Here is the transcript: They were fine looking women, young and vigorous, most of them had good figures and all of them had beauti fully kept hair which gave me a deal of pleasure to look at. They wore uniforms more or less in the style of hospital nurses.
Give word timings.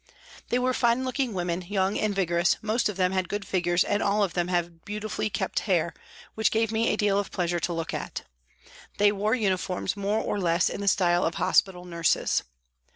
They 0.49 0.57
were 0.57 0.73
fine 0.73 1.05
looking 1.05 1.31
women, 1.31 1.61
young 1.61 1.95
and 1.99 2.15
vigorous, 2.15 2.57
most 2.63 2.89
of 2.89 2.97
them 2.97 3.11
had 3.11 3.29
good 3.29 3.45
figures 3.45 3.83
and 3.83 4.01
all 4.01 4.23
of 4.23 4.33
them 4.33 4.47
had 4.47 4.83
beauti 4.83 5.11
fully 5.11 5.29
kept 5.29 5.59
hair 5.69 5.93
which 6.33 6.49
gave 6.49 6.71
me 6.71 6.89
a 6.89 6.95
deal 6.97 7.19
of 7.19 7.29
pleasure 7.29 7.59
to 7.59 7.71
look 7.71 7.93
at. 7.93 8.23
They 8.97 9.11
wore 9.11 9.35
uniforms 9.35 9.95
more 9.95 10.17
or 10.17 10.39
less 10.39 10.69
in 10.71 10.81
the 10.81 10.87
style 10.87 11.23
of 11.23 11.35
hospital 11.35 11.85
nurses. 11.85 12.41